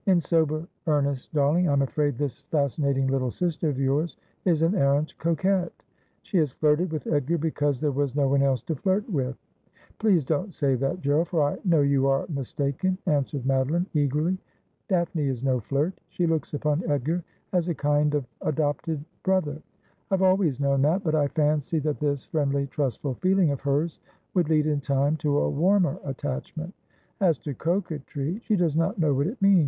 'In 0.06 0.20
sober 0.20 0.68
earnest, 0.86 1.32
darling, 1.32 1.66
I'm 1.66 1.80
afraid 1.80 2.18
this 2.18 2.42
fascinating 2.42 3.06
little 3.06 3.30
sister 3.30 3.70
of 3.70 3.78
yours 3.78 4.18
is 4.44 4.60
an 4.60 4.74
arrant 4.74 5.16
coquette. 5.16 5.72
She 6.20 6.36
has 6.36 6.52
flirted 6.52 6.92
with 6.92 7.06
Edgar 7.06 7.38
because 7.38 7.80
there 7.80 7.90
was 7.90 8.14
no 8.14 8.28
one 8.28 8.42
else 8.42 8.62
to 8.64 8.76
flirt 8.76 9.08
with.' 9.08 9.38
'Please 9.98 10.26
don't 10.26 10.52
say 10.52 10.74
that, 10.74 11.00
Gerald, 11.00 11.28
for 11.28 11.42
I 11.42 11.56
know 11.64 11.80
you 11.80 12.06
are 12.06 12.26
mis 12.28 12.52
taken,' 12.52 12.98
answered 13.06 13.44
Madoline 13.46 13.86
eagerly. 13.94 14.36
'Daphne 14.88 15.26
is 15.28 15.42
no 15.42 15.58
flirt. 15.58 15.94
She 16.10 16.26
looks 16.26 16.52
upon 16.52 16.84
Edgar 16.86 17.24
as 17.54 17.68
a 17.70 17.74
kind 17.74 18.14
of 18.14 18.26
adopted 18.42 19.02
brother. 19.22 19.62
I 20.10 20.16
have 20.16 20.22
always 20.22 20.60
known 20.60 20.82
that, 20.82 21.02
but 21.02 21.14
I 21.14 21.28
fancied 21.28 21.84
that 21.84 21.98
this 21.98 22.26
friendly 22.26 22.66
trustful 22.66 23.14
feeling 23.22 23.52
of 23.52 23.62
hers 23.62 24.00
would 24.34 24.50
lead 24.50 24.66
in 24.66 24.80
time 24.82 25.16
to 25.24 25.38
a 25.38 25.48
warmer 25.48 25.98
attachment. 26.04 26.74
As 27.22 27.38
to 27.38 27.54
coquetry, 27.54 28.38
she 28.42 28.54
does 28.54 28.76
not 28.76 28.98
know 28.98 29.14
what 29.14 29.26
it 29.28 29.40
means. 29.40 29.66